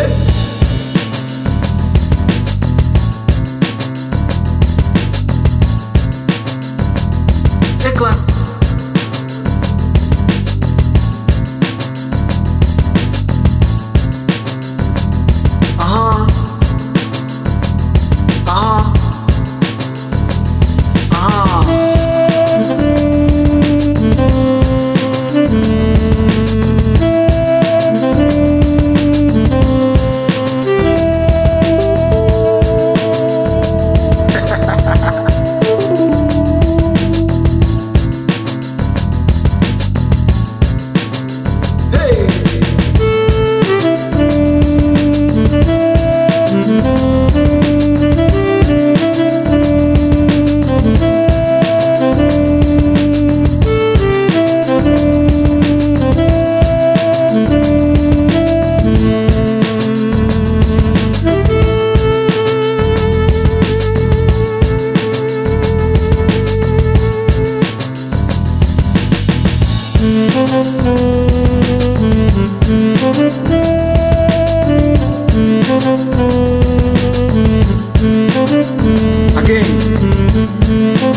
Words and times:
Yeah. 0.00 0.29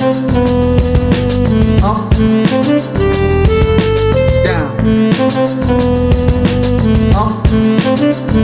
Up, 0.03 0.11
down, 4.43 4.75
up, 7.15 7.47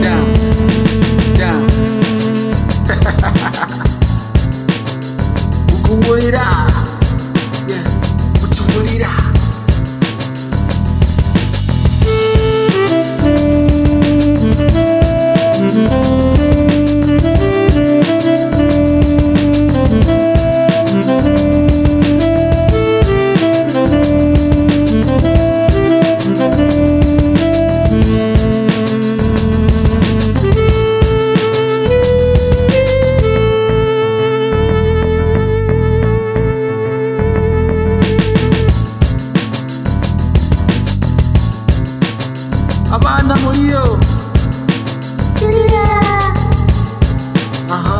down. 0.00 0.89
Abaana 43.30 43.42
muliyo 43.46 43.98
aha 45.38 45.86
aha 47.70 47.98